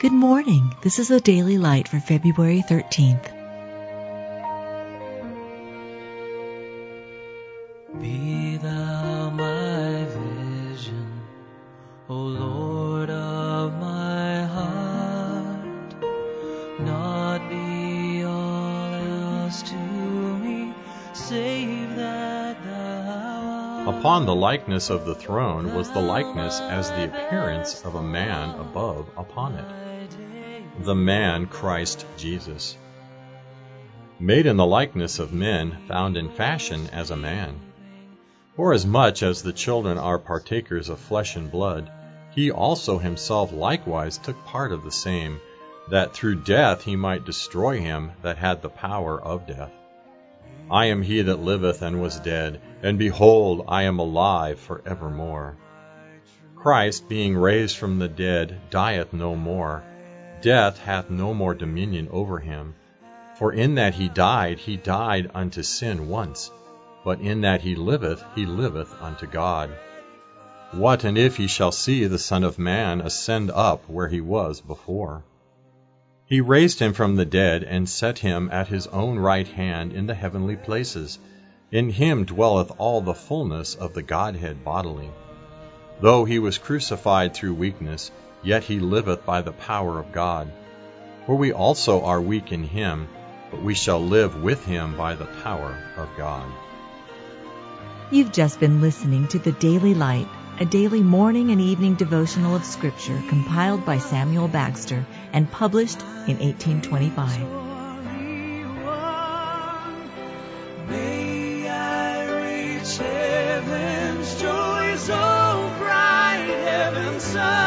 Good 0.00 0.12
morning. 0.12 0.74
This 0.82 0.98
is 0.98 1.08
the 1.08 1.20
daily 1.20 1.56
light 1.56 1.88
for 1.88 1.98
February 1.98 2.62
13th. 2.68 3.32
Be 8.00 8.56
thou 8.58 9.30
my 9.30 10.04
vision, 10.04 11.22
O 12.10 12.16
Lord 12.16 13.08
of 13.08 13.72
my 13.80 14.44
heart. 14.44 15.94
Not 16.80 17.48
be 17.48 18.24
all 18.24 18.94
else 18.94 19.62
to 19.62 19.76
me, 19.76 20.74
save 21.14 21.96
that 21.96 22.62
thou 22.62 23.86
art. 23.86 23.96
Upon 23.96 24.26
the 24.26 24.34
likeness 24.34 24.90
of 24.90 25.06
the 25.06 25.14
throne 25.14 25.74
was 25.74 25.90
the 25.90 26.02
likeness 26.02 26.60
as 26.60 26.90
the 26.90 27.04
appearance 27.04 27.84
of 27.84 27.94
a 27.94 28.02
man 28.02 28.50
above 28.58 29.08
upon 29.16 29.54
it. 29.54 29.93
The 30.80 30.94
man 30.94 31.46
Christ 31.46 32.04
Jesus. 32.16 32.76
Made 34.18 34.46
in 34.46 34.56
the 34.56 34.66
likeness 34.66 35.20
of 35.20 35.32
men, 35.32 35.78
found 35.86 36.16
in 36.16 36.28
fashion 36.28 36.88
as 36.92 37.12
a 37.12 37.16
man. 37.16 37.60
Forasmuch 38.56 39.22
as 39.22 39.42
the 39.42 39.52
children 39.52 39.98
are 39.98 40.18
partakers 40.18 40.88
of 40.88 40.98
flesh 40.98 41.36
and 41.36 41.48
blood, 41.48 41.92
he 42.32 42.50
also 42.50 42.98
himself 42.98 43.52
likewise 43.52 44.18
took 44.18 44.44
part 44.44 44.72
of 44.72 44.82
the 44.82 44.90
same, 44.90 45.40
that 45.90 46.12
through 46.12 46.42
death 46.42 46.82
he 46.82 46.96
might 46.96 47.24
destroy 47.24 47.78
him 47.78 48.10
that 48.22 48.38
had 48.38 48.60
the 48.60 48.68
power 48.68 49.22
of 49.22 49.46
death. 49.46 49.72
I 50.68 50.86
am 50.86 51.02
he 51.02 51.22
that 51.22 51.38
liveth 51.38 51.82
and 51.82 52.02
was 52.02 52.18
dead, 52.18 52.60
and 52.82 52.98
behold, 52.98 53.64
I 53.68 53.84
am 53.84 54.00
alive 54.00 54.58
for 54.58 54.82
evermore. 54.84 55.56
Christ, 56.56 57.08
being 57.08 57.36
raised 57.36 57.76
from 57.76 58.00
the 58.00 58.08
dead, 58.08 58.60
dieth 58.70 59.12
no 59.12 59.36
more. 59.36 59.84
Death 60.44 60.78
hath 60.80 61.08
no 61.08 61.32
more 61.32 61.54
dominion 61.54 62.06
over 62.10 62.38
him. 62.38 62.74
For 63.38 63.50
in 63.50 63.76
that 63.76 63.94
he 63.94 64.10
died, 64.10 64.58
he 64.58 64.76
died 64.76 65.30
unto 65.34 65.62
sin 65.62 66.10
once, 66.10 66.50
but 67.02 67.18
in 67.18 67.40
that 67.40 67.62
he 67.62 67.74
liveth, 67.74 68.22
he 68.34 68.44
liveth 68.44 68.94
unto 69.00 69.26
God. 69.26 69.70
What 70.72 71.02
and 71.02 71.16
if 71.16 71.38
he 71.38 71.46
shall 71.46 71.72
see 71.72 72.06
the 72.06 72.18
Son 72.18 72.44
of 72.44 72.58
Man 72.58 73.00
ascend 73.00 73.52
up 73.52 73.88
where 73.88 74.08
he 74.08 74.20
was 74.20 74.60
before? 74.60 75.24
He 76.26 76.42
raised 76.42 76.78
him 76.78 76.92
from 76.92 77.16
the 77.16 77.24
dead, 77.24 77.64
and 77.64 77.88
set 77.88 78.18
him 78.18 78.50
at 78.52 78.68
his 78.68 78.86
own 78.88 79.18
right 79.18 79.48
hand 79.48 79.94
in 79.94 80.06
the 80.06 80.14
heavenly 80.14 80.56
places. 80.56 81.18
In 81.72 81.88
him 81.88 82.26
dwelleth 82.26 82.70
all 82.76 83.00
the 83.00 83.14
fullness 83.14 83.74
of 83.76 83.94
the 83.94 84.02
Godhead 84.02 84.62
bodily. 84.62 85.08
Though 86.02 86.26
he 86.26 86.38
was 86.38 86.58
crucified 86.58 87.32
through 87.32 87.54
weakness, 87.54 88.10
yet 88.44 88.62
he 88.62 88.78
liveth 88.78 89.24
by 89.24 89.40
the 89.42 89.52
power 89.52 89.98
of 89.98 90.12
God. 90.12 90.50
For 91.26 91.34
we 91.34 91.52
also 91.52 92.04
are 92.04 92.20
weak 92.20 92.52
in 92.52 92.62
him, 92.62 93.08
but 93.50 93.62
we 93.62 93.74
shall 93.74 94.00
live 94.00 94.42
with 94.42 94.64
him 94.64 94.96
by 94.96 95.14
the 95.14 95.26
power 95.42 95.76
of 95.96 96.08
God. 96.16 96.46
You've 98.10 98.32
just 98.32 98.60
been 98.60 98.80
listening 98.80 99.28
to 99.28 99.38
The 99.38 99.52
Daily 99.52 99.94
Light, 99.94 100.28
a 100.60 100.64
daily 100.66 101.02
morning 101.02 101.50
and 101.50 101.60
evening 101.60 101.94
devotional 101.94 102.54
of 102.54 102.64
Scripture 102.64 103.20
compiled 103.28 103.84
by 103.86 103.98
Samuel 103.98 104.48
Bagster 104.48 105.04
and 105.32 105.50
published 105.50 106.00
in 106.28 106.38
1825. 106.38 107.40
May 110.88 111.68
I 111.68 112.76
reach 112.76 112.98
heaven's 112.98 114.40
joy 114.40 114.96
so 114.96 115.14
oh, 115.16 115.74
bright, 115.78 116.46
heaven's 116.64 117.22
sun. 117.22 117.63